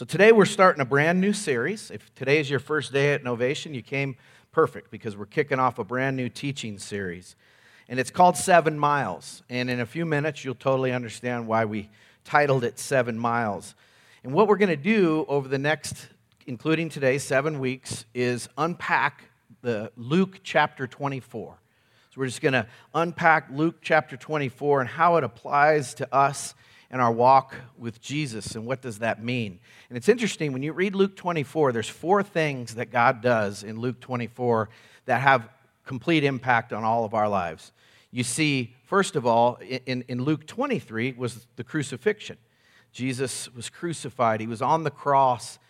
[0.00, 1.90] So today we're starting a brand new series.
[1.90, 4.16] If today is your first day at Novation, you came
[4.50, 7.36] perfect because we're kicking off a brand new teaching series.
[7.86, 9.42] And it's called Seven Miles.
[9.50, 11.90] And in a few minutes, you'll totally understand why we
[12.24, 13.74] titled it Seven Miles.
[14.24, 16.08] And what we're going to do over the next,
[16.46, 19.24] including today, seven weeks, is unpack
[19.60, 21.58] the Luke chapter 24.
[22.08, 26.54] So we're just going to unpack Luke chapter 24 and how it applies to us
[26.90, 29.60] and our walk with Jesus and what does that mean.
[29.88, 33.78] And it's interesting when you read Luke 24, there's four things that God does in
[33.78, 34.68] Luke 24
[35.06, 35.48] that have
[35.84, 37.72] complete impact on all of our lives.
[38.10, 42.36] You see, first of all, in, in Luke 23 was the crucifixion.
[42.92, 45.60] Jesus was crucified, he was on the cross,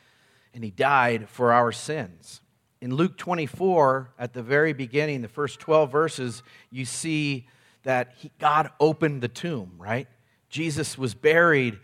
[0.54, 2.40] and he died for our sins.
[2.80, 7.46] In Luke 24, at the very beginning, the first 12 verses, you see
[7.82, 10.08] that he, God opened the tomb, right?
[10.50, 11.78] Jesus was buried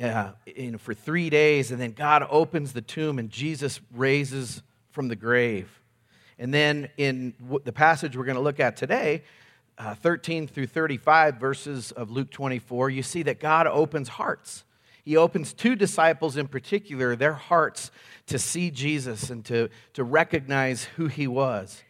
[0.00, 5.08] uh, in, for three days, and then God opens the tomb, and Jesus raises from
[5.08, 5.80] the grave.
[6.38, 9.24] And then in the passage we're going to look at today,
[9.78, 14.64] uh, 13 through 35 verses of Luke 24, you see that God opens hearts.
[15.04, 17.90] He opens two disciples in particular, their hearts
[18.26, 21.82] to see Jesus and to, to recognize who he was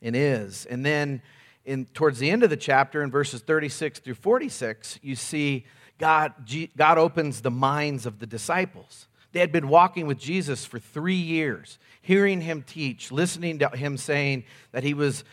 [0.00, 0.64] and is.
[0.66, 1.20] And then
[1.64, 5.64] in, towards the end of the chapter, in verses 36 through 46, you see
[5.98, 6.32] God,
[6.76, 9.06] God opens the minds of the disciples.
[9.32, 13.96] They had been walking with Jesus for three years, hearing him teach, listening to him
[13.96, 15.24] saying that he was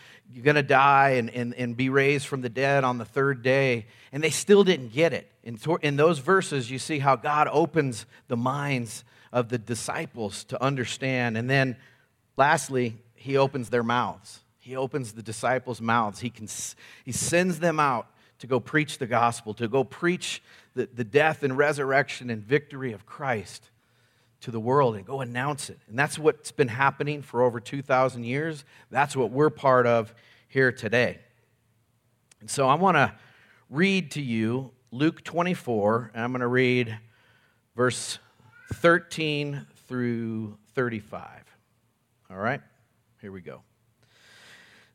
[0.41, 3.85] going to die and, and, and be raised from the dead on the third day.
[4.11, 5.29] And they still didn't get it.
[5.43, 10.63] In, in those verses, you see how God opens the minds of the disciples to
[10.63, 11.37] understand.
[11.37, 11.75] And then,
[12.37, 14.39] lastly, he opens their mouths.
[14.61, 16.19] He opens the disciples' mouths.
[16.19, 16.47] He, can,
[17.03, 20.41] he sends them out to go preach the gospel, to go preach
[20.75, 23.71] the, the death and resurrection and victory of Christ
[24.41, 25.79] to the world and go announce it.
[25.89, 28.63] And that's what's been happening for over 2,000 years.
[28.91, 30.13] That's what we're part of
[30.47, 31.19] here today.
[32.39, 33.11] And so I want to
[33.71, 36.99] read to you Luke 24, and I'm going to read
[37.75, 38.19] verse
[38.75, 41.27] 13 through 35.
[42.29, 42.61] All right?
[43.21, 43.63] Here we go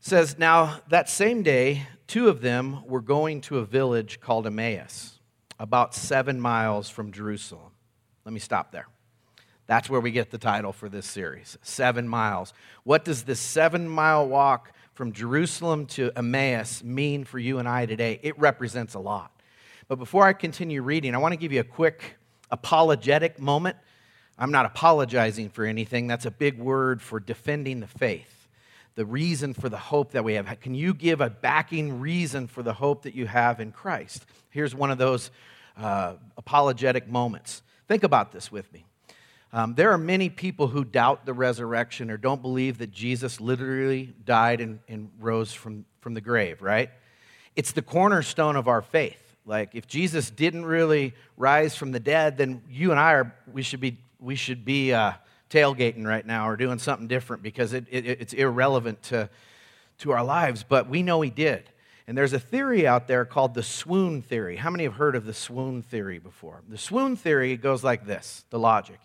[0.07, 5.19] says, Now that same day, two of them were going to a village called Emmaus,
[5.59, 7.73] about seven miles from Jerusalem.
[8.23, 8.87] Let me stop there.
[9.65, 12.53] That's where we get the title for this series Seven Miles.
[12.83, 17.85] What does this seven mile walk from Jerusalem to Emmaus mean for you and I
[17.85, 18.21] today?
[18.23, 19.31] It represents a lot.
[19.89, 22.15] But before I continue reading, I want to give you a quick
[22.49, 23.75] apologetic moment.
[24.39, 28.36] I'm not apologizing for anything, that's a big word for defending the faith
[28.97, 30.59] the reason for the hope that we have.
[30.59, 34.25] Can you give a backing reason for the hope that you have in Christ?
[34.49, 35.29] Here's one of those
[35.77, 37.61] uh, apologetic moments.
[37.87, 38.85] Think about this with me.
[39.53, 44.15] Um, there are many people who doubt the resurrection or don't believe that Jesus literally
[44.25, 46.89] died and, and rose from, from the grave, right?
[47.55, 49.21] It's the cornerstone of our faith.
[49.45, 53.61] Like, if Jesus didn't really rise from the dead, then you and I are, we
[53.61, 55.13] should be, we should be uh,
[55.49, 59.29] tailgating right now or doing something different because it, it, it's irrelevant to,
[59.99, 61.69] to our lives, but we know he did.
[62.07, 64.55] And there's a theory out there called the swoon theory.
[64.55, 66.61] How many have heard of the swoon theory before?
[66.69, 68.99] The swoon theory goes like this the logic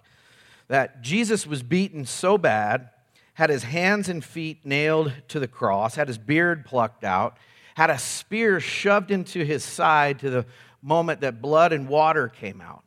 [0.69, 2.89] that Jesus was beaten so bad,
[3.35, 7.37] had his hands and feet nailed to the cross, had his beard plucked out,
[7.75, 10.47] had a spear shoved into his side to the
[10.81, 12.85] moment that blood and water came out,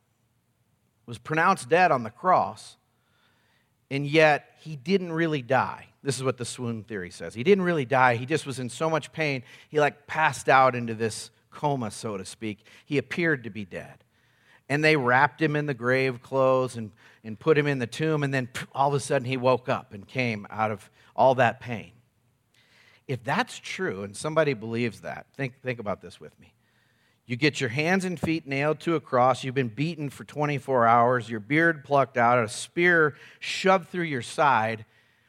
[1.06, 2.78] was pronounced dead on the cross
[3.92, 5.88] and yet he didn't really die.
[6.04, 7.34] This is what the swoon theory says.
[7.34, 8.16] He didn't really die.
[8.16, 12.18] He just was in so much pain, he like passed out into this coma, so
[12.18, 12.66] to speak.
[12.86, 14.04] He appeared to be dead.
[14.68, 16.92] And they wrapped him in the grave clothes and,
[17.24, 19.94] and put him in the tomb, and then all of a sudden he woke up
[19.94, 21.92] and came out of all that pain.
[23.08, 26.55] If that's true, and somebody believes that, think, think about this with me.
[27.28, 29.44] You get your hands and feet nailed to a cross.
[29.44, 34.22] You've been beaten for 24 hours, your beard plucked out, a spear shoved through your
[34.22, 34.86] side,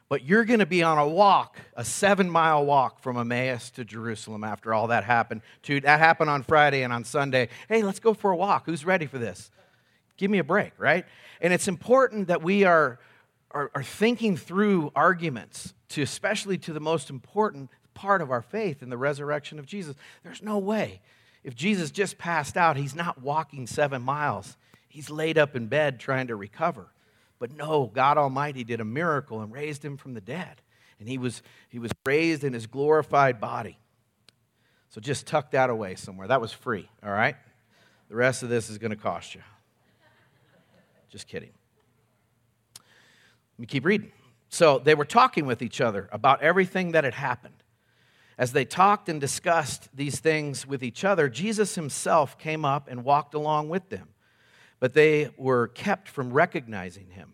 [0.07, 3.83] but you're going to be on a walk, a seven mile walk from Emmaus to
[3.83, 5.41] Jerusalem after all that happened.
[5.63, 7.49] To, that happened on Friday and on Sunday.
[7.67, 8.67] Hey, let's go for a walk.
[8.67, 9.49] Who's ready for this?
[10.17, 11.05] Give me a break, right?
[11.41, 12.99] And it's important that we are,
[13.51, 18.83] are, are thinking through arguments to especially to the most important part of our faith
[18.83, 19.95] in the resurrection of Jesus.
[20.23, 21.01] There's no way
[21.43, 24.57] if Jesus just passed out, he's not walking seven miles.
[24.87, 26.87] He's laid up in bed trying to recover.
[27.39, 30.61] But no, God Almighty did a miracle and raised him from the dead.
[30.99, 33.77] And he was, he was raised in his glorified body.
[34.89, 36.27] So just tuck that away somewhere.
[36.27, 37.35] That was free, all right?
[38.09, 39.41] The rest of this is going to cost you.
[41.09, 41.51] Just kidding.
[42.75, 44.11] Let me keep reading.
[44.49, 47.63] So they were talking with each other about everything that had happened.
[48.37, 53.03] As they talked and discussed these things with each other, Jesus himself came up and
[53.03, 54.09] walked along with them,
[54.79, 57.33] but they were kept from recognizing him.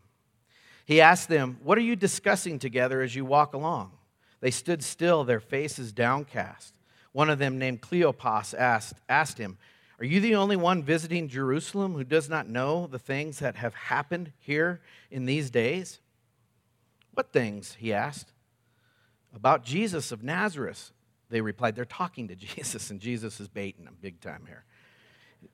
[0.86, 3.92] He asked them, What are you discussing together as you walk along?
[4.40, 6.74] They stood still, their faces downcast.
[7.14, 9.58] One of them, named Cleopas, asked, asked him,
[10.00, 13.74] Are you the only one visiting Jerusalem who does not know the things that have
[13.74, 16.00] happened here in these days?
[17.14, 17.78] What things?
[17.80, 18.33] He asked.
[19.34, 20.92] About Jesus of Nazareth,
[21.30, 21.76] they replied.
[21.76, 24.64] They're talking to Jesus, and Jesus is baiting them big time here.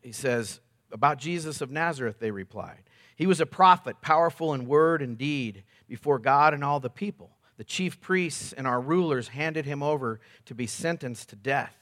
[0.02, 0.60] He says,
[0.92, 2.84] About Jesus of Nazareth, they replied.
[3.16, 7.32] He was a prophet, powerful in word and deed before God and all the people.
[7.58, 11.76] The chief priests and our rulers handed him over to be sentenced to death,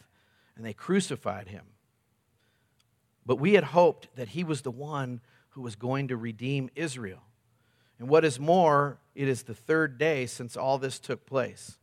[0.55, 1.65] and they crucified him.
[3.27, 7.21] But we had hoped that he was the one who was going to redeem Israel.
[7.99, 11.77] And what is more, it is the third day since all this took place.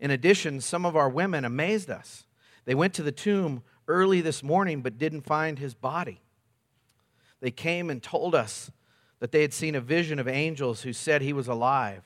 [0.00, 2.24] In addition, some of our women amazed us.
[2.64, 6.20] They went to the tomb early this morning but didn't find his body.
[7.40, 8.70] They came and told us
[9.20, 12.02] that they had seen a vision of angels who said he was alive.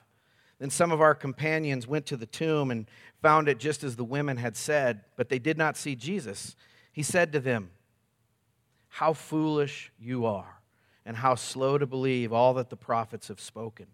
[0.59, 2.87] Then some of our companions went to the tomb and
[3.23, 6.57] found it just as the women had said, but they did not see Jesus.
[6.93, 7.71] He said to them,
[8.89, 10.61] How foolish you are,
[11.05, 13.87] and how slow to believe all that the prophets have spoken.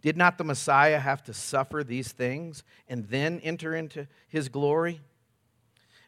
[0.00, 5.00] Did not the Messiah have to suffer these things and then enter into his glory?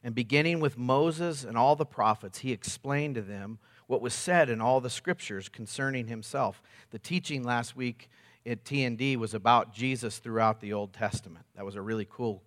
[0.02, 4.48] And beginning with Moses and all the prophets, he explained to them what was said
[4.48, 6.62] in all the scriptures concerning himself.
[6.90, 8.08] The teaching last week
[8.46, 11.44] at TND was about Jesus throughout the Old Testament.
[11.56, 12.42] That was a really cool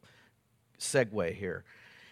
[0.80, 1.64] segue here.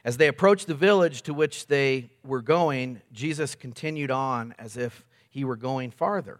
[0.04, 5.06] As they approached the village to which they were going, Jesus continued on as if
[5.30, 6.40] he were going farther.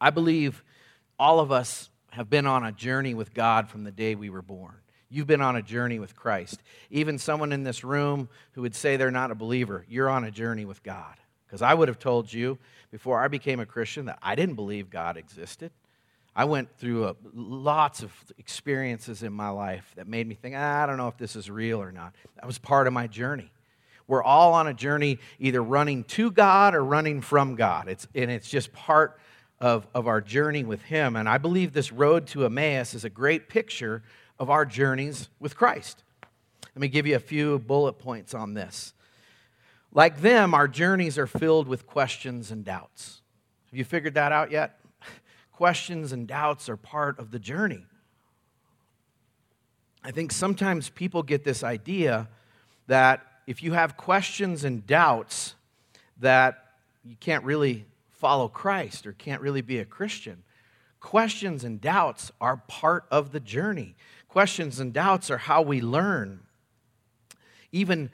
[0.00, 0.62] I believe
[1.18, 4.42] all of us have been on a journey with God from the day we were
[4.42, 4.76] born.
[5.10, 6.60] You've been on a journey with Christ.
[6.90, 10.30] Even someone in this room who would say they're not a believer, you're on a
[10.30, 11.14] journey with God.
[11.46, 12.58] Because I would have told you
[12.90, 15.70] before I became a Christian that I didn't believe God existed.
[16.36, 20.82] I went through a, lots of experiences in my life that made me think, ah,
[20.82, 22.14] I don't know if this is real or not.
[22.36, 23.50] That was part of my journey.
[24.06, 27.88] We're all on a journey either running to God or running from God.
[27.88, 29.18] It's, and it's just part
[29.60, 31.16] of, of our journey with Him.
[31.16, 34.02] And I believe this road to Emmaus is a great picture
[34.38, 36.02] of our journeys with Christ.
[36.74, 38.92] Let me give you a few bullet points on this.
[39.92, 43.22] Like them, our journeys are filled with questions and doubts.
[43.70, 44.78] Have you figured that out yet?
[45.52, 47.84] questions and doubts are part of the journey.
[50.04, 52.28] I think sometimes people get this idea
[52.86, 55.54] that if you have questions and doubts,
[56.20, 56.64] that
[57.04, 57.86] you can't really
[58.18, 60.42] follow Christ or can't really be a Christian.
[61.00, 63.94] Questions and doubts are part of the journey.
[64.28, 66.40] Questions and doubts are how we learn.
[67.70, 68.10] Even,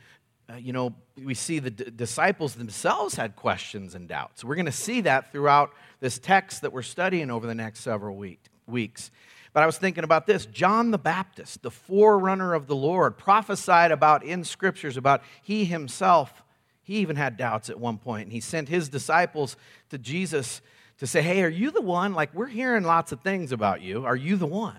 [0.50, 4.44] uh, you know, we see the d- disciples themselves had questions and doubts.
[4.44, 8.16] We're going to see that throughout this text that we're studying over the next several
[8.16, 9.10] week, weeks.
[9.54, 13.92] But I was thinking about this John the Baptist, the forerunner of the Lord, prophesied
[13.92, 16.43] about in scriptures about he himself
[16.84, 19.56] he even had doubts at one point, and he sent his disciples
[19.90, 20.60] to Jesus
[20.98, 22.14] to say, Hey, are you the one?
[22.14, 24.04] Like, we're hearing lots of things about you.
[24.04, 24.78] Are you the one?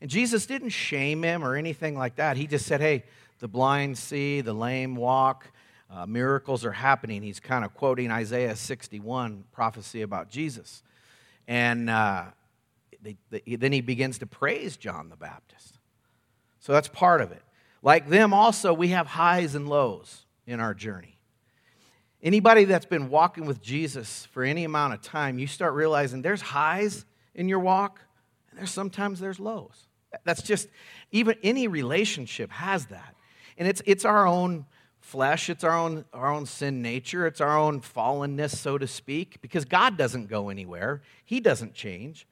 [0.00, 2.36] And Jesus didn't shame him or anything like that.
[2.36, 3.04] He just said, Hey,
[3.40, 5.50] the blind see, the lame walk,
[5.90, 7.22] uh, miracles are happening.
[7.22, 10.82] He's kind of quoting Isaiah 61 prophecy about Jesus.
[11.46, 12.26] And uh,
[13.02, 15.78] they, they, then he begins to praise John the Baptist.
[16.60, 17.42] So that's part of it.
[17.82, 21.11] Like them, also, we have highs and lows in our journey.
[22.22, 26.40] Anybody that's been walking with Jesus for any amount of time, you start realizing there's
[26.40, 28.00] highs in your walk,
[28.50, 29.88] and there's sometimes there's lows.
[30.24, 30.68] That's just
[31.10, 33.16] even any relationship has that.
[33.58, 34.66] And it's it's our own
[35.00, 39.40] flesh, it's our own our own sin nature, it's our own fallenness, so to speak,
[39.42, 41.02] because God doesn't go anywhere.
[41.24, 42.26] He doesn't change.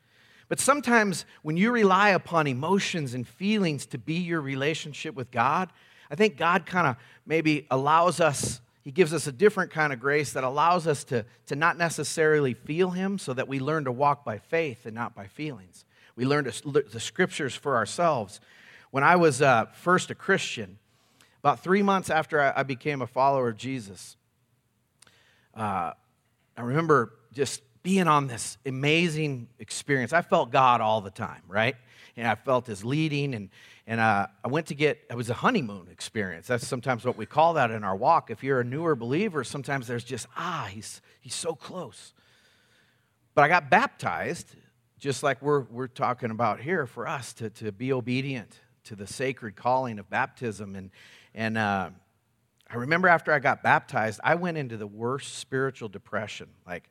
[0.48, 5.70] But sometimes when you rely upon emotions and feelings to be your relationship with God,
[6.10, 10.00] I think God kind of maybe allows us He gives us a different kind of
[10.00, 13.92] grace that allows us to, to not necessarily feel Him so that we learn to
[13.92, 15.84] walk by faith and not by feelings.
[16.16, 18.40] We learn to, the scriptures for ourselves.
[18.90, 20.78] When I was uh, first a Christian,
[21.40, 24.16] about three months after I, I became a follower of Jesus,
[25.54, 25.92] uh,
[26.56, 30.12] I remember just being on this amazing experience.
[30.12, 31.76] I felt God all the time, right?
[32.20, 33.48] And I felt His leading, and
[33.86, 36.46] and uh, I went to get it was a honeymoon experience.
[36.46, 38.30] That's sometimes what we call that in our walk.
[38.30, 42.12] If you're a newer believer, sometimes there's just ah, he's he's so close.
[43.34, 44.54] But I got baptized,
[44.98, 49.06] just like we're we're talking about here for us to to be obedient to the
[49.06, 50.90] sacred calling of baptism, and
[51.34, 51.58] and.
[51.58, 51.90] Uh,
[52.72, 56.50] I remember after I got baptized, I went into the worst spiritual depression.
[56.64, 56.88] Like,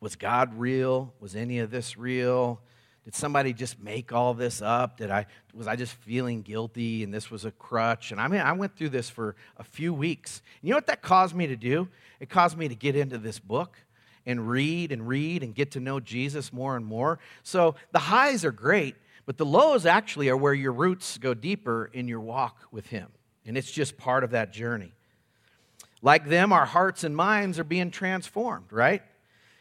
[0.00, 1.14] was God real?
[1.20, 2.60] Was any of this real?
[3.04, 4.96] Did somebody just make all this up?
[4.96, 8.12] Did I was I just feeling guilty and this was a crutch?
[8.12, 10.40] And I mean, I went through this for a few weeks.
[10.62, 11.88] You know what that caused me to do?
[12.18, 13.76] It caused me to get into this book
[14.24, 17.18] and read and read and get to know Jesus more and more.
[17.42, 18.96] So the highs are great,
[19.26, 23.08] but the lows actually are where your roots go deeper in your walk with him.
[23.44, 24.92] And it's just part of that journey.
[26.00, 29.02] Like them, our hearts and minds are being transformed, right?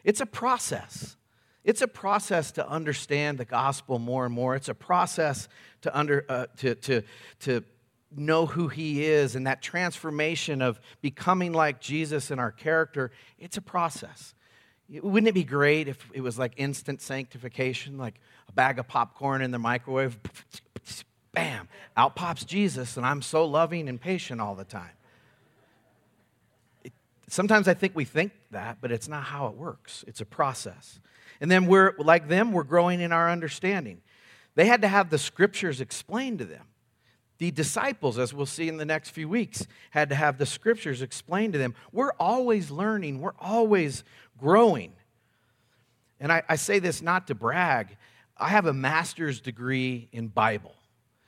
[0.05, 1.17] It's a process.
[1.63, 4.55] It's a process to understand the gospel more and more.
[4.55, 5.47] It's a process
[5.81, 7.01] to, under, uh, to, to,
[7.41, 7.63] to
[8.15, 13.11] know who he is and that transformation of becoming like Jesus in our character.
[13.39, 14.33] It's a process.
[14.89, 18.15] Wouldn't it be great if it was like instant sanctification, like
[18.49, 20.19] a bag of popcorn in the microwave?
[21.33, 21.67] Bam,
[21.97, 24.91] out pops Jesus, and I'm so loving and patient all the time.
[27.27, 30.03] Sometimes I think we think that, but it's not how it works.
[30.07, 30.99] It's a process.
[31.43, 34.01] And then we're, like them, we're growing in our understanding.
[34.55, 36.63] They had to have the scriptures explained to them.
[37.37, 41.01] The disciples, as we'll see in the next few weeks, had to have the scriptures
[41.01, 41.75] explained to them.
[41.91, 44.05] We're always learning, we're always
[44.39, 44.93] growing.
[46.21, 47.97] And I, I say this not to brag.
[48.37, 50.75] I have a master's degree in Bible.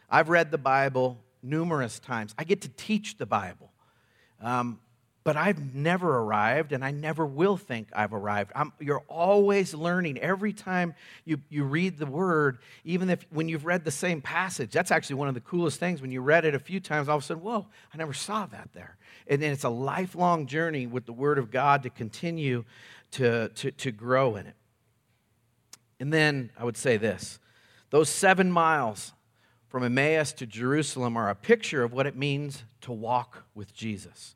[0.10, 2.34] I've read the Bible numerous times.
[2.38, 3.69] I get to teach the Bible.
[4.39, 4.79] Um,
[5.25, 8.51] but I've never arrived and I never will think I've arrived.
[8.55, 10.94] I'm, you're always learning every time
[11.25, 14.72] you, you read the word, even if when you've read the same passage.
[14.72, 16.00] That's actually one of the coolest things.
[16.00, 18.46] When you read it a few times, all of a sudden, whoa, I never saw
[18.46, 18.98] that there.
[19.27, 22.63] And, then it's a lifelong journey with the word of God to continue
[23.12, 24.55] to, to, to grow in it.
[26.00, 27.39] And then I would say this
[27.89, 29.12] those seven miles
[29.70, 34.36] from Emmaus to Jerusalem are a picture of what it means to walk with Jesus.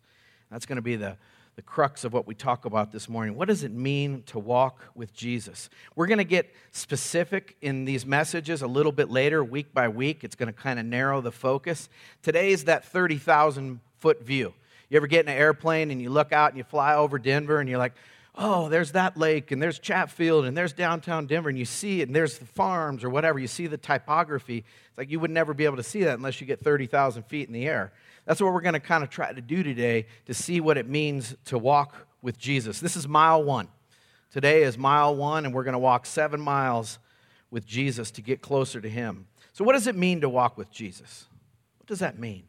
[0.51, 1.17] That's going to be the,
[1.55, 3.35] the crux of what we talk about this morning.
[3.35, 5.69] What does it mean to walk with Jesus?
[5.95, 10.23] We're going to get specific in these messages a little bit later, week by week.
[10.23, 11.89] It's going to kind of narrow the focus.
[12.23, 14.53] Today is that 30,000 foot view.
[14.89, 17.59] You ever get in an airplane and you look out and you fly over Denver
[17.59, 17.93] and you're like,
[18.35, 22.07] oh, there's that lake and there's Chatfield and there's downtown Denver and you see it
[22.07, 23.37] and there's the farms or whatever.
[23.37, 24.59] You see the typography.
[24.87, 27.47] It's like you would never be able to see that unless you get 30,000 feet
[27.47, 27.91] in the air.
[28.29, 30.87] That's what we're going to kind of try to do today to see what it
[30.87, 32.79] means to walk with Jesus.
[32.79, 33.69] This is mile one.
[34.29, 36.99] Today is mile one, and we're going to walk seven miles
[37.49, 39.25] with Jesus to get closer to Him.
[39.51, 41.25] So, what does it mean to walk with Jesus?
[41.79, 42.43] What does that mean?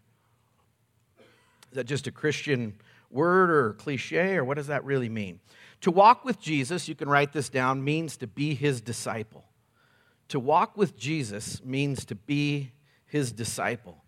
[1.70, 2.74] Is that just a Christian
[3.10, 5.40] word or cliche, or what does that really mean?
[5.80, 9.46] To walk with Jesus, you can write this down, means to be His disciple.
[10.28, 12.72] To walk with Jesus means to be
[13.06, 14.04] His disciple.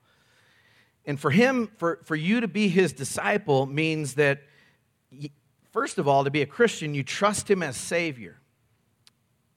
[1.04, 4.42] And for him, for, for you to be his disciple means that,
[5.72, 8.38] first of all, to be a Christian, you trust him as Savior.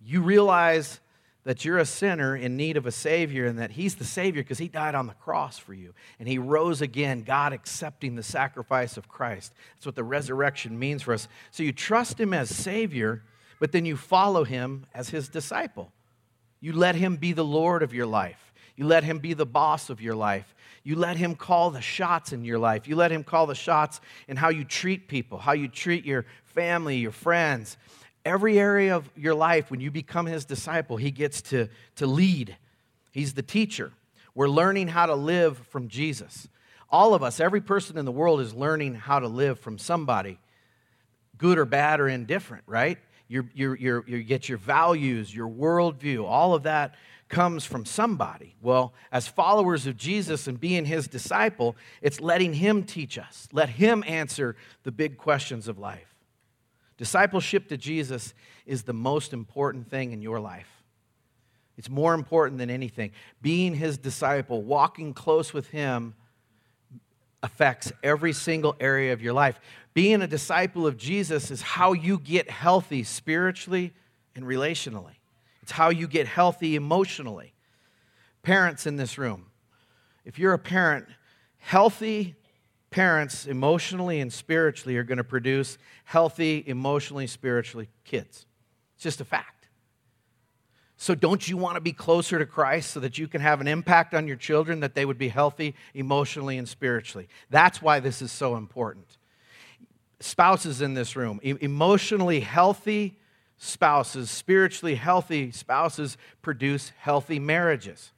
[0.03, 0.99] You realize
[1.45, 4.57] that you're a sinner in need of a Savior and that He's the Savior because
[4.57, 5.93] He died on the cross for you.
[6.19, 9.53] And He rose again, God accepting the sacrifice of Christ.
[9.75, 11.27] That's what the resurrection means for us.
[11.51, 13.21] So you trust Him as Savior,
[13.59, 15.91] but then you follow Him as His disciple.
[16.59, 19.89] You let Him be the Lord of your life, you let Him be the boss
[19.91, 20.53] of your life.
[20.85, 22.87] You let Him call the shots in your life.
[22.87, 26.25] You let Him call the shots in how you treat people, how you treat your
[26.43, 27.75] family, your friends.
[28.23, 32.55] Every area of your life, when you become His disciple, He gets to, to lead.
[33.11, 33.91] He's the teacher.
[34.35, 36.47] We're learning how to live from Jesus.
[36.91, 40.37] All of us, every person in the world is learning how to live from somebody,
[41.35, 42.99] good or bad or indifferent, right?
[43.27, 46.95] you you you get your values, your worldview, all of that
[47.27, 48.55] comes from somebody.
[48.61, 53.69] Well, as followers of Jesus and being his disciple, it's letting him teach us, let
[53.69, 56.13] him answer the big questions of life.
[56.97, 58.33] Discipleship to Jesus
[58.65, 60.69] is the most important thing in your life.
[61.77, 63.11] It's more important than anything.
[63.41, 66.15] Being his disciple, walking close with him,
[67.43, 69.59] affects every single area of your life.
[69.93, 73.93] Being a disciple of Jesus is how you get healthy spiritually
[74.35, 75.15] and relationally,
[75.65, 77.55] it's how you get healthy emotionally.
[78.43, 79.47] Parents in this room,
[80.23, 81.07] if you're a parent,
[81.57, 82.35] healthy
[82.91, 88.45] parents, emotionally and spiritually, are going to produce healthy, emotionally, spiritually kids.
[88.93, 89.67] It's just a fact.
[90.97, 93.67] So, don't you want to be closer to Christ so that you can have an
[93.67, 97.27] impact on your children, that they would be healthy emotionally and spiritually?
[97.49, 99.17] That's why this is so important.
[100.19, 103.17] Spouses in this room, emotionally healthy
[103.57, 108.11] spouses, spiritually healthy spouses produce healthy marriages.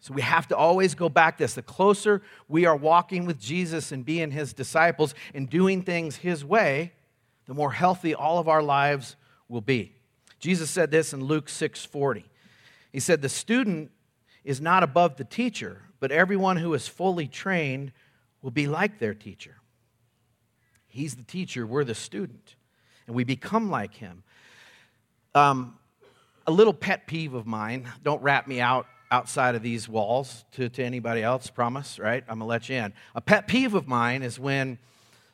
[0.00, 1.54] So we have to always go back this.
[1.54, 6.42] The closer we are walking with Jesus and being his disciples and doing things his
[6.42, 6.94] way,
[7.46, 9.16] the more healthy all of our lives
[9.48, 9.94] will be.
[10.38, 12.24] Jesus said this in Luke 6:40.
[12.92, 13.92] He said, "The student
[14.42, 17.92] is not above the teacher, but everyone who is fully trained
[18.40, 19.60] will be like their teacher."
[20.86, 22.56] He's the teacher, we're the student,
[23.06, 24.24] and we become like him.
[25.34, 25.78] Um,
[26.46, 30.68] a little pet peeve of mine, don't wrap me out outside of these walls to,
[30.68, 32.24] to anybody else, promise, right?
[32.28, 32.92] I'm gonna let you in.
[33.14, 34.78] A pet peeve of mine is when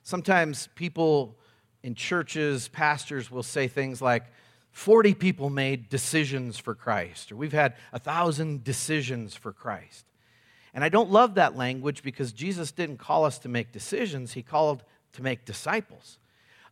[0.02, 1.36] sometimes people
[1.82, 4.24] in churches, pastors will say things like,
[4.76, 10.04] 40 people made decisions for Christ, or we've had a thousand decisions for Christ.
[10.74, 14.42] And I don't love that language because Jesus didn't call us to make decisions, He
[14.42, 14.84] called
[15.14, 16.18] to make disciples.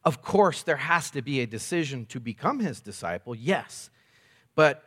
[0.04, 3.90] Of course, there has to be a decision to become His disciple, yes.
[4.54, 4.84] But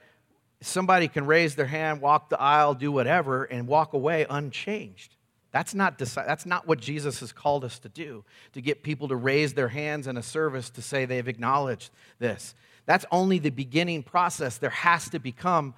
[0.62, 5.16] somebody can raise their hand, walk the aisle, do whatever, and walk away unchanged.
[5.52, 9.16] That's not, that's not what Jesus has called us to do, to get people to
[9.16, 12.54] raise their hands in a service to say they've acknowledged this.
[12.86, 14.58] That's only the beginning process.
[14.58, 15.74] There has to become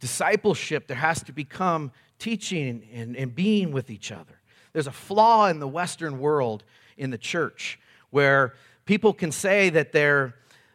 [0.00, 4.40] discipleship, there has to become teaching and, and being with each other.
[4.72, 6.64] There's a flaw in the Western world
[6.96, 7.78] in the church
[8.10, 10.34] where people can say that they're,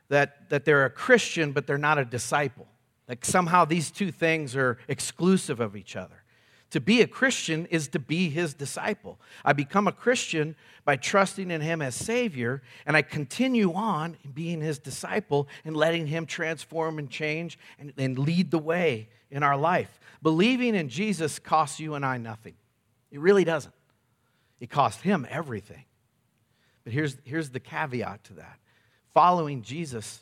[0.09, 2.67] that, that they're a Christian, but they're not a disciple.
[3.07, 6.23] Like somehow these two things are exclusive of each other.
[6.71, 9.19] To be a Christian is to be his disciple.
[9.45, 14.59] I become a Christian by trusting in him as Savior, and I continue on being
[14.59, 19.55] his disciple and letting him transform and change and, and lead the way in our
[19.55, 19.97] life.
[20.21, 22.55] Believing in Jesus costs you and I nothing.
[23.11, 23.73] It really doesn't.
[24.59, 25.85] It costs him everything.
[26.87, 28.59] But here's, here's the caveat to that
[29.13, 30.21] following Jesus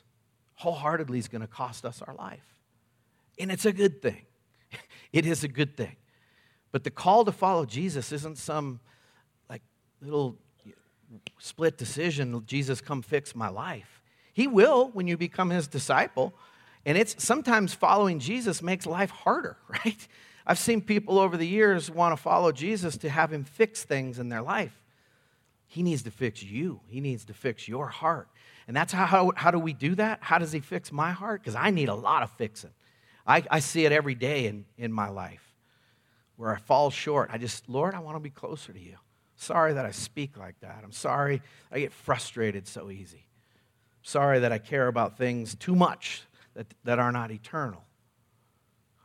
[0.56, 2.60] wholeheartedly is going to cost us our life.
[3.38, 4.24] And it's a good thing.
[5.14, 5.96] It is a good thing.
[6.72, 8.80] But the call to follow Jesus isn't some
[9.48, 9.62] like
[10.02, 10.40] little
[11.38, 14.02] split decision, Jesus come fix my life.
[14.34, 16.34] He will when you become his disciple.
[16.84, 20.08] And it's sometimes following Jesus makes life harder, right?
[20.48, 24.18] I've seen people over the years want to follow Jesus to have him fix things
[24.18, 24.82] in their life.
[25.76, 26.80] He needs to fix you.
[26.88, 28.30] He needs to fix your heart.
[28.66, 30.20] And that's how, how, how do we do that?
[30.22, 31.42] How does he fix my heart?
[31.42, 32.70] Because I need a lot of fixing.
[33.28, 35.54] I, I see it every day in, in my life
[36.38, 37.30] where I fall short.
[37.34, 38.96] I just, Lord, I want to be closer to you.
[39.36, 40.80] Sorry that I speak like that.
[40.82, 43.28] I'm sorry I get frustrated so easy.
[44.02, 47.84] Sorry that I care about things too much that, that are not eternal.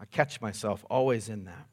[0.00, 1.66] I catch myself always in that.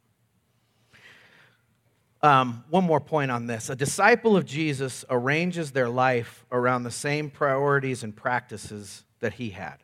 [2.23, 3.69] Um, one more point on this.
[3.69, 9.51] A disciple of Jesus arranges their life around the same priorities and practices that he
[9.51, 9.77] had.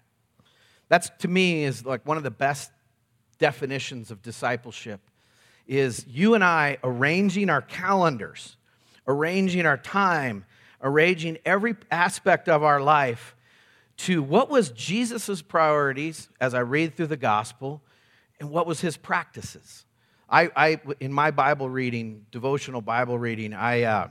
[0.89, 2.71] That's, to me, is like one of the best
[3.37, 4.99] definitions of discipleship
[5.67, 8.57] is you and I arranging our calendars,
[9.07, 10.45] arranging our time,
[10.81, 13.35] arranging every aspect of our life
[13.95, 17.81] to what was Jesus' priorities as I read through the gospel
[18.39, 19.85] and what was his practices.
[20.33, 24.07] I, I in my Bible reading, devotional Bible reading, I uh,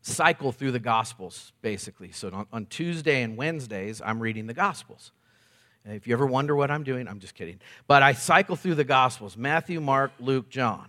[0.00, 2.12] cycle through the gospels basically.
[2.12, 5.10] So on, on Tuesday and Wednesdays, I'm reading the gospels.
[5.84, 7.58] If you ever wonder what I'm doing, I'm just kidding.
[7.88, 10.88] But I cycle through the Gospels Matthew, Mark, Luke, John.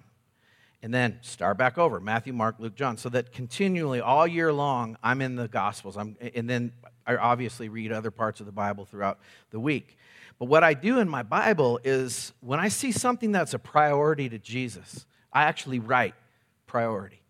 [0.84, 2.98] And then start back over Matthew, Mark, Luke, John.
[2.98, 5.96] So that continually, all year long, I'm in the Gospels.
[5.96, 6.74] I'm, and then
[7.08, 9.20] I obviously read other parts of the Bible throughout
[9.52, 9.98] the week.
[10.42, 14.28] But what I do in my Bible is when I see something that's a priority
[14.28, 16.16] to Jesus, I actually write
[16.66, 17.22] priority.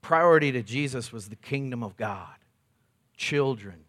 [0.00, 2.34] Priority to Jesus was the kingdom of God,
[3.18, 3.84] children,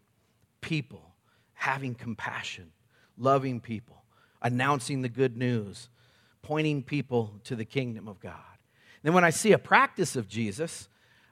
[0.59, 1.13] people,
[1.53, 2.73] having compassion
[3.17, 4.03] loving people,
[4.41, 5.87] announcing the good news,
[6.41, 8.33] pointing people to the kingdom of God.
[9.03, 10.89] Then when I see a practice of Jesus,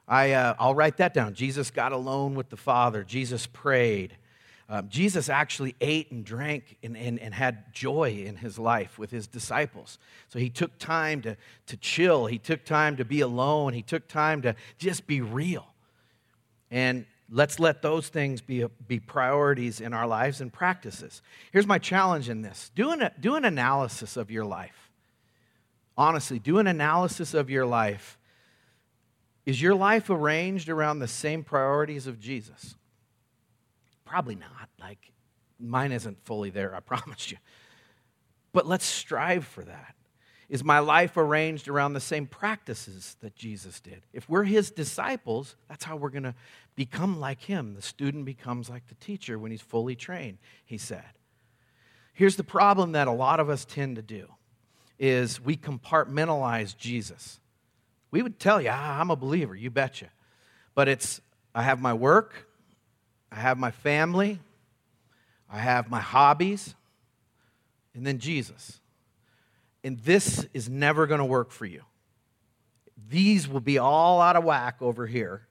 [0.08, 1.34] I, uh, I'll write that down.
[1.34, 3.04] Jesus got alone with the Father.
[3.04, 4.16] Jesus prayed.
[4.68, 9.10] Um, Jesus actually ate and drank and, and, and had joy in his life with
[9.10, 9.98] his disciples.
[10.28, 14.08] So he took time to, to chill, he took time to be alone, he took
[14.08, 15.66] time to just be real.
[16.70, 21.22] And let's let those things be, be priorities in our lives and practices.
[21.52, 24.90] Here's my challenge in this do an, do an analysis of your life.
[25.96, 28.18] Honestly, do an analysis of your life.
[29.44, 32.76] Is your life arranged around the same priorities of Jesus?
[34.12, 34.68] Probably not.
[34.78, 35.10] Like,
[35.58, 37.38] mine isn't fully there, I promise you.
[38.52, 39.94] But let's strive for that.
[40.50, 44.02] Is my life arranged around the same practices that Jesus did?
[44.12, 46.34] If we're his disciples, that's how we're going to
[46.74, 47.72] become like him.
[47.72, 51.12] The student becomes like the teacher when he's fully trained, he said.
[52.12, 54.28] Here's the problem that a lot of us tend to do
[54.98, 57.40] is we compartmentalize Jesus.
[58.10, 60.10] We would tell you, ah, I'm a believer, you betcha.
[60.74, 61.22] But it's
[61.54, 62.46] I have my work,
[63.32, 64.38] I have my family,
[65.50, 66.74] I have my hobbies,
[67.94, 68.80] and then Jesus.
[69.82, 71.82] And this is never going to work for you.
[73.08, 75.46] These will be all out of whack over here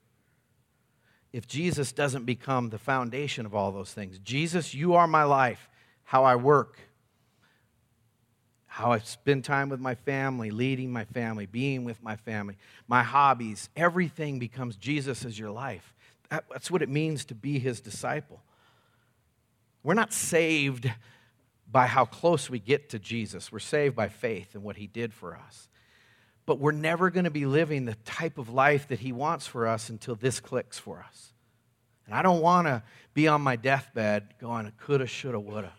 [1.34, 4.20] if Jesus doesn't become the foundation of all those things.
[4.20, 5.70] Jesus, you are my life,
[6.04, 6.78] how I work,
[8.68, 13.04] how I spend time with my family, leading my family, being with my family, my
[13.04, 15.94] hobbies, everything becomes Jesus as your life.
[16.32, 18.42] That's what it means to be his disciple.
[19.84, 20.90] We're not saved
[21.70, 25.14] by how close we get to Jesus, we're saved by faith and what he did
[25.14, 25.70] for us.
[26.46, 29.68] But we're never going to be living the type of life that he wants for
[29.68, 31.32] us until this clicks for us.
[32.06, 35.72] And I don't want to be on my deathbed going, coulda, shoulda, woulda.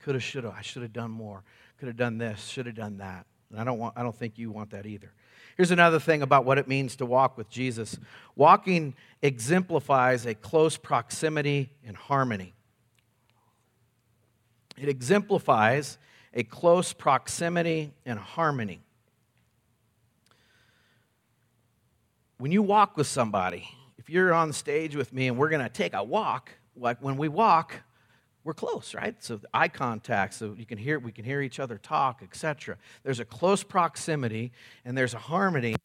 [0.00, 1.42] Coulda, shoulda, I should have done more.
[1.78, 3.26] Could have done this, should have done that.
[3.50, 5.12] And I don't, want, I don't think you want that either.
[5.56, 7.98] Here's another thing about what it means to walk with Jesus
[8.36, 12.54] walking exemplifies a close proximity and harmony.
[14.78, 15.98] It exemplifies
[16.32, 18.80] a close proximity and harmony.
[22.38, 25.68] When you walk with somebody, if you're on stage with me and we're going to
[25.68, 27.82] take a walk, like when we walk,
[28.44, 29.14] we're close, right?
[29.22, 32.78] So eye contact, so you can hear we can hear each other talk, etc.
[33.02, 34.52] There's a close proximity
[34.86, 35.76] and there's a harmony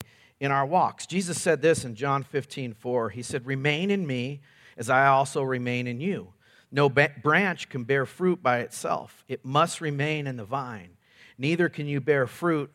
[0.46, 1.06] in our walks.
[1.06, 3.10] Jesus said this in John 15, 4.
[3.10, 4.42] He said, Remain in me
[4.78, 6.30] as I also remain in you.
[6.72, 10.92] No branch can bear fruit by itself, it must remain in the vine.
[11.38, 12.72] Neither can you bear fruit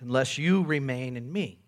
[0.00, 1.58] unless you remain in me.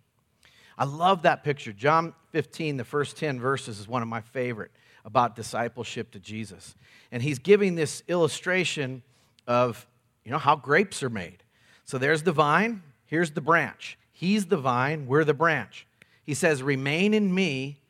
[0.77, 1.73] I love that picture.
[1.73, 4.73] John 15, the first 10 verses, is one of my favorite
[5.05, 6.75] about discipleship to Jesus.
[7.13, 9.03] And he's giving this illustration
[9.47, 9.87] of,
[10.25, 11.43] you know, how grapes are made.
[11.85, 13.99] So there's the vine, here's the branch.
[14.15, 15.87] He's the vine, we're the branch.
[16.25, 17.81] He says, Remain in me,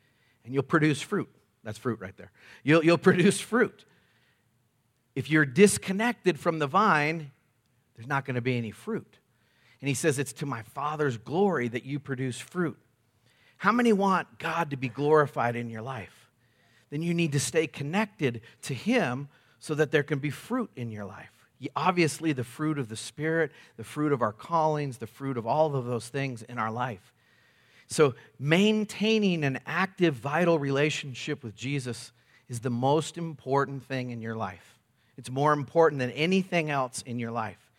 [0.45, 1.29] and you'll produce fruit.
[1.63, 2.33] That's fruit right there.
[2.65, 3.85] You'll, you'll produce fruit.
[5.15, 7.31] If you're disconnected from the vine,
[7.95, 9.19] there's not going to be any fruit.
[9.81, 12.79] And he says, It's to my Father's glory that you produce fruit.
[13.59, 16.25] How many want God to be glorified in your life?
[16.95, 20.93] then you need to stay connected to Him so that there can be fruit in
[20.93, 21.33] your life.
[21.77, 25.75] Obviously, the fruit of the Spirit, the fruit of our callings, the fruit of all
[25.75, 27.13] of those things in our life.
[27.87, 32.13] So, maintaining an active, vital relationship with Jesus
[32.49, 34.79] is the most important thing in your life.
[35.17, 37.71] It's more important than anything else in your life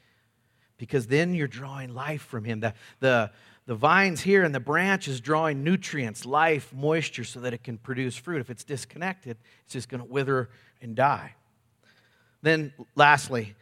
[0.77, 2.59] because then you're drawing life from Him.
[2.59, 3.31] The, the,
[3.65, 7.77] the vines here and the branch is drawing nutrients, life, moisture, so that it can
[7.77, 8.41] produce fruit.
[8.41, 10.49] If it's disconnected, it's just going to wither
[10.81, 11.35] and die.
[12.45, 13.55] Then, lastly,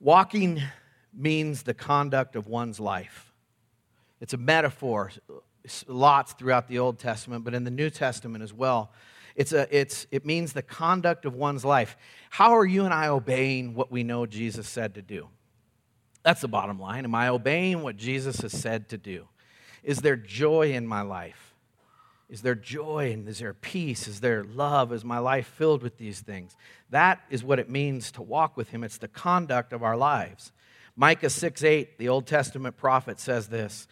[0.00, 0.62] walking
[1.12, 3.34] means the conduct of one's life.
[4.18, 5.12] It's a metaphor,
[5.86, 8.92] lots throughout the Old Testament, but in the New Testament as well.
[9.36, 11.98] It's a, it's, it means the conduct of one's life.
[12.30, 15.28] How are you and I obeying what we know Jesus said to do?
[16.22, 17.04] That's the bottom line.
[17.04, 19.28] Am I obeying what Jesus has said to do?
[19.82, 21.43] Is there joy in my life?
[22.28, 24.08] Is there joy and is there peace?
[24.08, 24.92] Is there love?
[24.92, 26.56] Is my life filled with these things?
[26.90, 28.82] That is what it means to walk with Him.
[28.82, 30.52] It's the conduct of our lives.
[30.96, 33.86] Micah 6 8, the Old Testament prophet, says this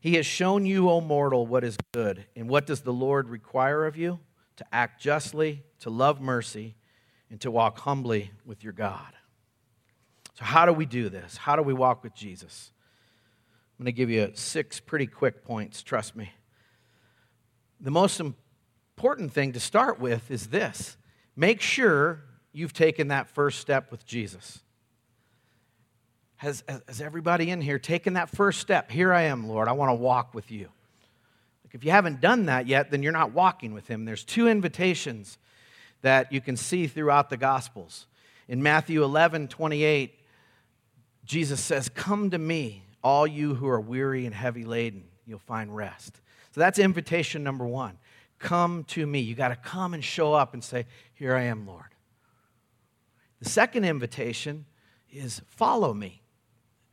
[0.00, 2.26] He has shown you, O mortal, what is good.
[2.36, 4.20] And what does the Lord require of you?
[4.56, 6.74] To act justly, to love mercy,
[7.30, 9.14] and to walk humbly with your God.
[10.34, 11.36] So, how do we do this?
[11.36, 12.72] How do we walk with Jesus?
[13.78, 16.30] I'm going to give you six pretty quick points, trust me.
[17.80, 20.96] The most important thing to start with is this
[21.34, 24.60] make sure you've taken that first step with Jesus.
[26.36, 28.90] Has, has everybody in here taken that first step?
[28.90, 29.68] Here I am, Lord.
[29.68, 30.68] I want to walk with you.
[31.64, 34.04] Like if you haven't done that yet, then you're not walking with Him.
[34.04, 35.38] There's two invitations
[36.02, 38.06] that you can see throughout the Gospels.
[38.48, 40.18] In Matthew 11 28,
[41.24, 45.74] Jesus says, Come to me, all you who are weary and heavy laden, you'll find
[45.74, 46.20] rest.
[46.52, 47.98] So that's invitation number one.
[48.38, 49.20] Come to me.
[49.20, 51.94] You got to come and show up and say, Here I am, Lord.
[53.40, 54.66] The second invitation
[55.10, 56.22] is follow me.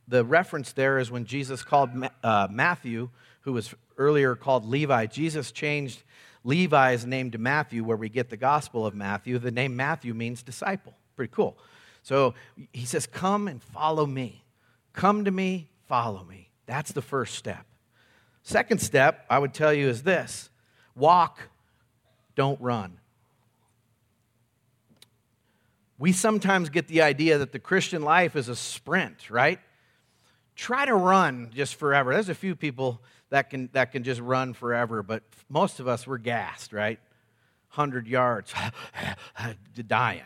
[0.06, 1.90] The reference there is when Jesus called
[2.22, 3.10] uh, Matthew,
[3.42, 5.06] who was earlier called Levi.
[5.06, 6.02] Jesus changed
[6.44, 9.38] Levi's name to Matthew, where we get the Gospel of Matthew.
[9.38, 10.94] The name Matthew means disciple.
[11.16, 11.58] Pretty cool.
[12.02, 12.34] So
[12.72, 14.44] he says, Come and follow me.
[14.92, 16.50] Come to me, follow me.
[16.66, 17.66] That's the first step.
[18.48, 20.48] Second step, I would tell you, is this
[20.96, 21.38] walk,
[22.34, 22.98] don't run.
[25.98, 29.60] We sometimes get the idea that the Christian life is a sprint, right?
[30.56, 32.14] Try to run just forever.
[32.14, 36.06] There's a few people that can, that can just run forever, but most of us,
[36.06, 36.98] we're gassed, right?
[37.74, 38.54] 100 yards,
[39.86, 40.22] dying.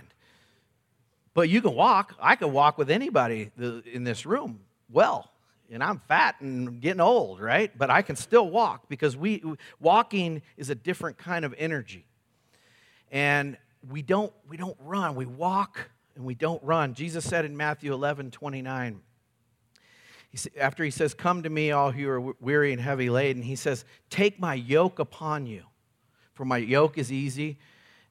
[1.35, 2.15] But you can walk.
[2.21, 5.32] I can walk with anybody in this room well.
[5.71, 7.77] And I'm fat and getting old, right?
[7.77, 9.43] But I can still walk because we
[9.81, 12.07] walking is a different kind of energy.
[13.11, 13.57] And
[13.91, 15.15] we don't we don't run.
[15.15, 16.95] We walk and we don't run.
[16.95, 19.01] Jesus said in Matthew 11, 29,
[20.31, 23.57] he, after he says, Come to me, all who are weary and heavy laden, he
[23.57, 25.65] says, Take my yoke upon you,
[26.35, 27.59] for my yoke is easy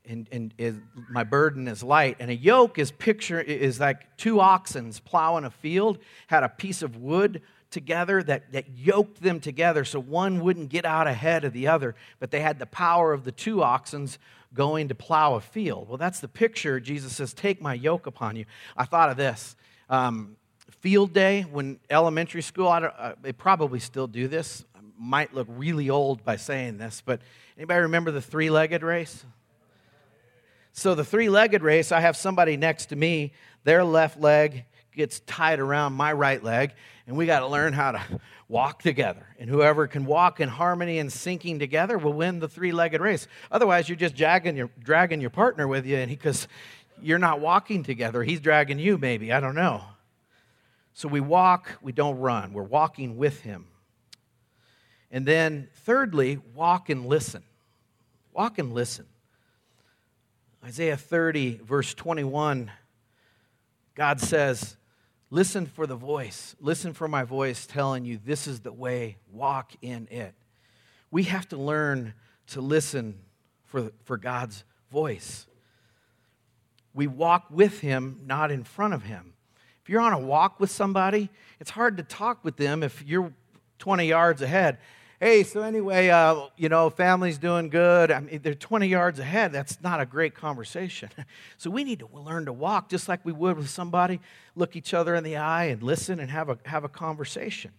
[0.06, 0.76] and, and is,
[1.10, 2.18] my burden is light.
[2.20, 6.82] And a yoke is picture is like two oxen plowing a field, had a piece
[6.82, 11.54] of wood together that, that yoked them together so one wouldn't get out ahead of
[11.54, 14.18] the other, but they had the power of the two oxens
[14.54, 15.88] going to plow a field.
[15.88, 16.80] Well, that's the picture.
[16.80, 18.46] Jesus says, Take my yoke upon you.
[18.76, 19.56] I thought of this.
[19.90, 20.36] Um,
[20.82, 24.66] field day when elementary school, uh, they probably still do this.
[24.76, 27.22] I might look really old by saying this, but
[27.58, 29.24] anybody remember the three legged race?
[30.74, 35.20] So, the three legged race, I have somebody next to me, their left leg gets
[35.22, 36.74] tied around my right leg,
[37.08, 38.02] and we got to learn how to
[38.48, 39.26] walk together.
[39.40, 43.28] And whoever can walk in harmony and syncing together will win the three legged race.
[43.52, 46.48] Otherwise, you're just dragging your, dragging your partner with you and because
[47.02, 48.24] you're not walking together.
[48.24, 49.32] He's dragging you, maybe.
[49.32, 49.84] I don't know.
[50.94, 52.54] So we walk, we don't run.
[52.54, 53.68] We're walking with him.
[55.10, 57.44] And then, thirdly, walk and listen.
[58.34, 59.06] Walk and listen.
[60.64, 62.72] Isaiah 30, verse 21,
[63.96, 64.78] God says,
[65.32, 66.56] Listen for the voice.
[66.60, 70.36] Listen for my voice telling you this is the way, walk in it.
[71.10, 72.14] We have to learn
[72.48, 73.18] to listen
[73.66, 75.48] for, for God's voice.
[76.94, 79.34] We walk with Him, not in front of Him.
[79.82, 83.34] If you're on a walk with somebody, it's hard to talk with them if you're
[83.80, 84.78] 20 yards ahead.
[85.24, 88.10] Hey, so anyway, uh, you know, family's doing good.
[88.10, 89.52] I mean, they're 20 yards ahead.
[89.52, 91.10] That's not a great conversation.
[91.58, 94.20] So we need to learn to walk just like we would with somebody,
[94.56, 97.70] look each other in the eye and listen and have a, have a conversation.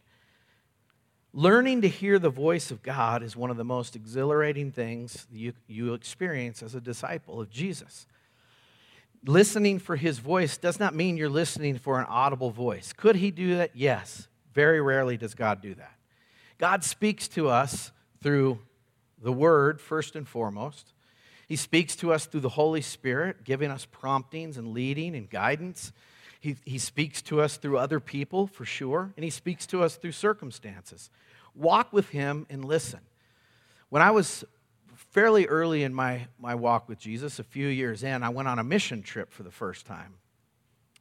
[1.35, 5.53] Learning to hear the voice of God is one of the most exhilarating things you,
[5.67, 8.07] you experience as a disciple of Jesus
[9.25, 12.93] listening for his voice does not mean you're listening for an audible voice.
[12.93, 13.71] Could he do that?
[13.75, 14.29] Yes.
[14.53, 15.97] Very rarely does God do that.
[16.59, 18.59] God speaks to us through
[19.23, 20.93] the Word, first and foremost.
[21.49, 25.93] He speaks to us through the Holy Spirit, giving us promptings and leading and guidance.
[26.41, 29.97] He, he speaks to us through other people, for sure, and He speaks to us
[29.97, 31.11] through circumstances.
[31.55, 33.01] Walk with Him and listen.
[33.91, 34.45] When I was
[35.11, 38.59] fairly early in my, my walk with Jesus, a few years in, I went on
[38.59, 40.15] a mission trip for the first time.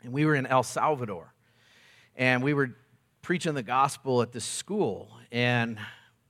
[0.04, 1.34] And we were in El Salvador.
[2.16, 2.76] And we were
[3.22, 5.12] preaching the gospel at this school.
[5.32, 5.78] And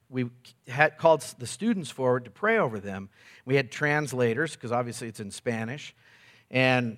[0.10, 0.30] we
[0.68, 3.10] had called the students forward to pray over them.
[3.46, 5.96] We had translators, because obviously it's in Spanish.
[6.50, 6.98] And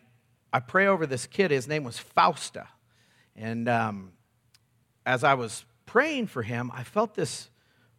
[0.51, 1.51] I pray over this kid.
[1.51, 2.67] His name was Fausta.
[3.35, 4.11] And um,
[5.05, 7.49] as I was praying for him, I felt this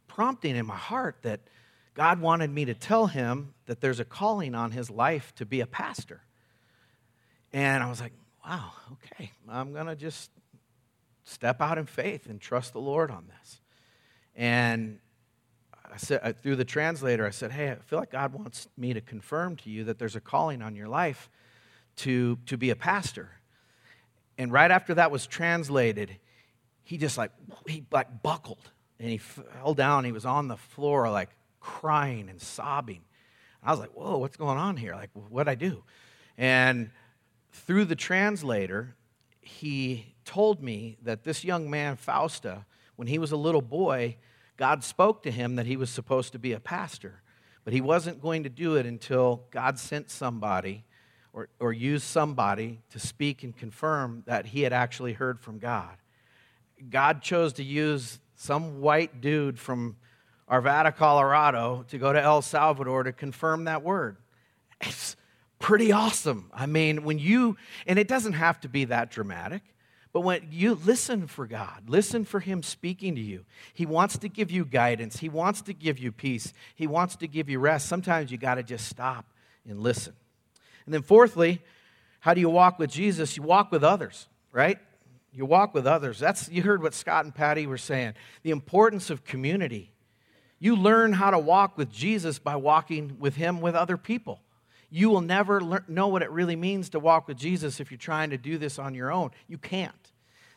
[0.08, 1.40] prompting in my heart that
[1.94, 5.60] God wanted me to tell him that there's a calling on his life to be
[5.60, 6.22] a pastor.
[7.52, 8.12] And I was like,
[8.44, 10.30] wow, okay, I'm going to just
[11.24, 13.60] step out in faith and trust the Lord on this.
[14.36, 14.98] And
[15.92, 18.94] I said, uh, through the translator, I said, hey, I feel like God wants me
[18.94, 21.30] to confirm to you that there's a calling on your life
[21.96, 23.30] to, to be a pastor.
[24.36, 26.16] And right after that was translated,
[26.82, 27.30] he just like,
[27.66, 30.04] he like buckled and he fell down.
[30.04, 31.30] He was on the floor like,
[31.64, 33.00] crying and sobbing.
[33.62, 34.94] I was like, whoa, what's going on here?
[34.94, 35.82] Like, what'd I do?
[36.36, 36.90] And
[37.52, 38.94] through the translator,
[39.40, 44.16] he told me that this young man, Fausta, when he was a little boy,
[44.56, 47.22] God spoke to him that he was supposed to be a pastor.
[47.64, 50.84] But he wasn't going to do it until God sent somebody
[51.32, 55.96] or, or used somebody to speak and confirm that he had actually heard from God.
[56.90, 59.96] God chose to use some white dude from
[60.48, 64.18] Arvada, Colorado, to go to El Salvador to confirm that word.
[64.80, 65.16] It's
[65.58, 66.50] pretty awesome.
[66.52, 67.56] I mean, when you,
[67.86, 69.62] and it doesn't have to be that dramatic.
[70.14, 73.44] But when you listen for God, listen for Him speaking to you.
[73.74, 75.18] He wants to give you guidance.
[75.18, 76.52] He wants to give you peace.
[76.76, 77.88] He wants to give you rest.
[77.88, 79.26] Sometimes you got to just stop
[79.68, 80.12] and listen.
[80.86, 81.62] And then, fourthly,
[82.20, 83.36] how do you walk with Jesus?
[83.36, 84.78] You walk with others, right?
[85.32, 86.20] You walk with others.
[86.20, 88.14] That's you heard what Scott and Patty were saying.
[88.44, 89.90] The importance of community.
[90.60, 94.40] You learn how to walk with Jesus by walking with Him with other people.
[94.90, 97.98] You will never learn, know what it really means to walk with Jesus if you're
[97.98, 99.32] trying to do this on your own.
[99.48, 99.92] You can't.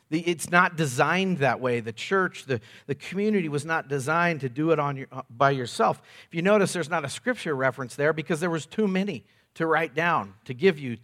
[0.09, 1.79] The, it's not designed that way.
[1.81, 5.51] The church, the, the community was not designed to do it on your, uh, by
[5.51, 6.01] yourself.
[6.27, 9.65] If you notice, there's not a scripture reference there because there was too many to
[9.65, 10.97] write down, to give you,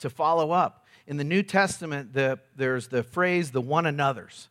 [0.00, 0.86] to follow up.
[1.06, 4.48] In the New Testament, the, there's the phrase the one another's.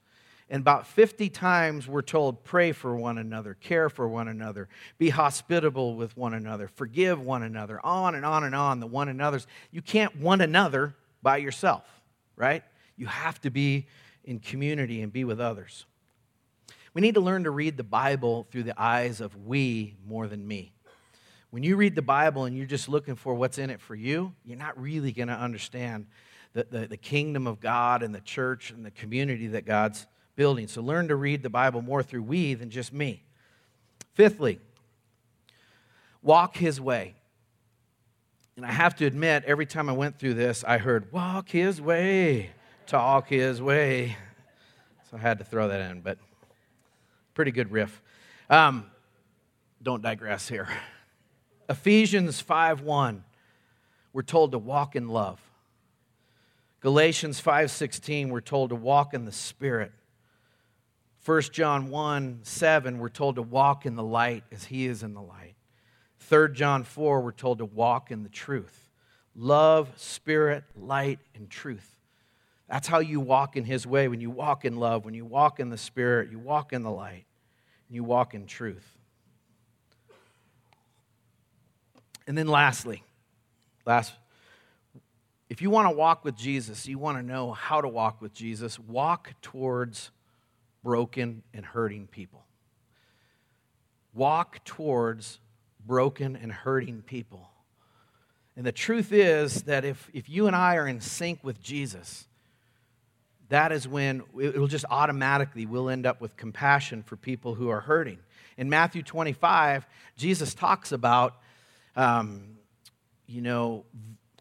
[0.49, 5.09] And about 50 times we're told, pray for one another, care for one another, be
[5.09, 9.45] hospitable with one another, forgive one another, on and on and on, the one another's.
[9.71, 11.83] You can't one another by yourself,
[12.37, 12.63] right?
[12.97, 13.87] You have to be
[14.23, 15.85] in community and be with others.
[16.93, 20.45] We need to learn to read the Bible through the eyes of we more than
[20.47, 20.73] me.
[21.51, 24.33] When you read the Bible and you're just looking for what's in it for you,
[24.43, 26.07] you're not really going to understand
[26.53, 30.67] the, the, the, kingdom of God and the church and the community that God's building.
[30.67, 33.23] So learn to read the Bible more through we than just me.
[34.13, 34.59] Fifthly,
[36.21, 37.15] walk his way.
[38.55, 41.79] And I have to admit, every time I went through this, I heard, walk his
[41.79, 42.49] way,
[42.87, 44.15] talk his way.
[45.09, 46.17] So I had to throw that in, but
[47.33, 48.01] pretty good riff.
[48.49, 48.85] Um,
[49.83, 50.67] don't digress here.
[51.69, 53.23] Ephesians 5 1,
[54.13, 55.39] we're told to walk in love.
[56.79, 59.91] Galatians 5:16 we're told to walk in the spirit.
[61.25, 65.13] 1 John 1 7, we're told to walk in the light as he is in
[65.13, 65.55] the light.
[66.19, 68.89] 3 John 4, we're told to walk in the truth.
[69.35, 71.96] Love, spirit, light, and truth.
[72.69, 74.07] That's how you walk in his way.
[74.07, 76.91] When you walk in love, when you walk in the spirit, you walk in the
[76.91, 77.25] light,
[77.87, 78.97] and you walk in truth.
[82.27, 83.03] And then lastly,
[83.85, 84.13] last
[85.49, 88.33] if you want to walk with Jesus, you want to know how to walk with
[88.33, 90.11] Jesus, walk towards
[90.83, 92.43] broken and hurting people.
[94.13, 95.39] Walk towards
[95.85, 97.49] broken and hurting people.
[98.57, 102.27] And the truth is that if, if you and I are in sync with Jesus,
[103.49, 107.69] that is when it will just automatically, we'll end up with compassion for people who
[107.69, 108.19] are hurting.
[108.57, 109.85] In Matthew 25,
[110.17, 111.35] Jesus talks about,
[111.95, 112.57] um,
[113.27, 113.85] you know,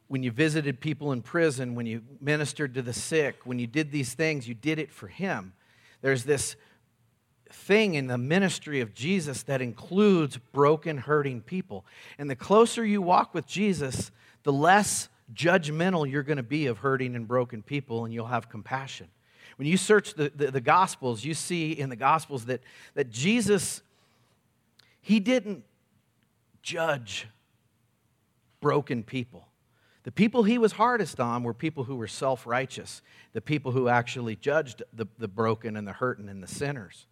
[0.09, 3.91] when you visited people in prison, when you ministered to the sick, when you did
[3.91, 5.53] these things, you did it for Him.
[6.01, 6.57] There's this
[7.51, 11.85] thing in the ministry of Jesus that includes broken, hurting people.
[12.19, 14.11] And the closer you walk with Jesus,
[14.43, 18.49] the less judgmental you're going to be of hurting and broken people, and you'll have
[18.49, 19.09] compassion.
[19.57, 22.61] When you search the, the, the, Gospels, you see in the Gospels that,
[22.95, 23.83] that Jesus,
[25.01, 25.65] he didn't
[26.63, 27.27] judge
[28.61, 29.49] broken people.
[30.03, 33.89] The people he was hardest on were people who were self righteous, the people who
[33.89, 37.07] actually judged the, the broken and the hurting and the sinners.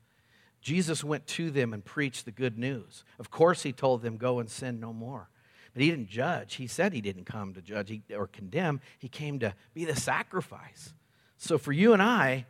[0.60, 3.04] Jesus went to them and preached the good news.
[3.18, 5.28] Of course, he told them, Go and sin no more.
[5.74, 6.54] But he didn't judge.
[6.54, 10.94] He said he didn't come to judge or condemn, he came to be the sacrifice.
[11.36, 12.46] So for you and I,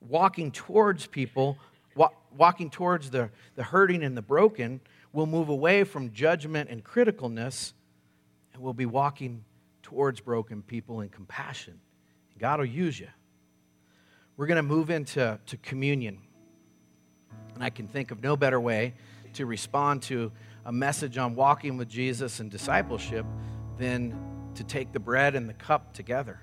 [0.00, 1.58] walking towards people,
[2.36, 4.80] walking towards the, the hurting and the broken,
[5.12, 7.72] we'll move away from judgment and criticalness,
[8.52, 9.42] and we'll be walking
[9.82, 11.80] towards broken people in compassion.
[12.38, 13.08] God will use you.
[14.36, 16.18] We're going to move into to communion.
[17.54, 18.94] And I can think of no better way
[19.32, 20.30] to respond to
[20.66, 23.24] a message on walking with Jesus and discipleship
[23.78, 24.18] than
[24.56, 26.40] to take the bread and the cup together.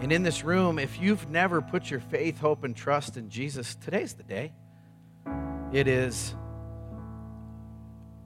[0.00, 3.76] And in this room, if you've never put your faith, hope, and trust in Jesus,
[3.76, 4.52] today's the day.
[5.72, 6.34] It is,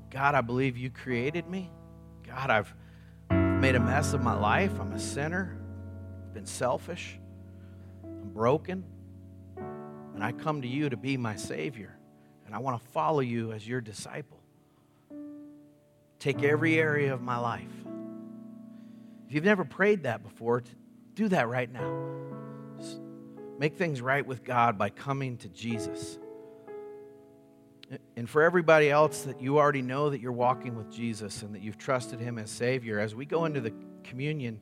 [0.08, 1.70] God, I believe you created me.
[2.26, 2.74] God, I've
[3.60, 4.80] made a mess of my life.
[4.80, 5.58] I'm a sinner.
[6.28, 7.18] I've been selfish.
[8.02, 8.84] I'm broken.
[10.14, 11.94] And I come to you to be my Savior.
[12.46, 14.40] And I want to follow you as your disciple.
[16.26, 17.70] Take every area of my life.
[19.28, 20.64] If you've never prayed that before,
[21.14, 22.04] do that right now.
[22.76, 22.98] Just
[23.60, 26.18] make things right with God by coming to Jesus.
[28.16, 31.62] And for everybody else that you already know that you're walking with Jesus and that
[31.62, 33.72] you've trusted Him as Savior, as we go into the
[34.02, 34.60] communion,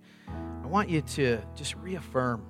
[0.62, 2.44] I want you to just reaffirm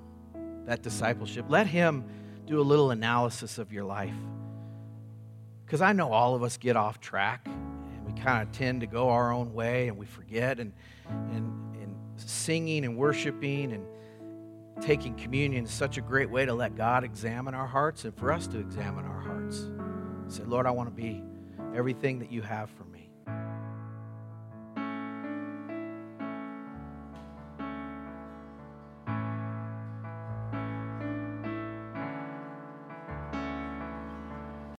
[0.65, 1.45] that discipleship.
[1.47, 2.03] Let Him
[2.45, 4.13] do a little analysis of your life.
[5.65, 7.47] Because I know all of us get off track
[8.15, 10.59] kind of tend to go our own way and we forget.
[10.59, 10.73] And,
[11.07, 13.85] and, and singing and worshiping and
[14.81, 18.31] taking communion is such a great way to let God examine our hearts and for
[18.31, 19.67] us to examine our hearts.
[20.27, 21.23] Say, Lord, I want to be
[21.75, 22.94] everything that you have for me.